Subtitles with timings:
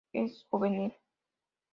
[0.21, 0.93] Es juvenil.